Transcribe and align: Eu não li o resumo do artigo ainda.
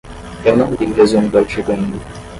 Eu 0.43 0.57
não 0.57 0.73
li 0.73 0.87
o 0.87 0.93
resumo 0.95 1.29
do 1.29 1.37
artigo 1.37 1.71
ainda. 1.71 1.97